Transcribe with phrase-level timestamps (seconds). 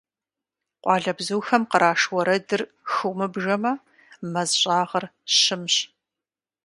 [0.81, 2.61] Къуалэбзухэм къраш уэрэдыр
[2.91, 3.73] хыумыбжэмэ,
[4.31, 5.05] мэз щӀагъыр
[5.39, 5.75] щымщ.